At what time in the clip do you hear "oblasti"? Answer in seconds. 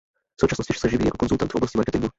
1.55-1.77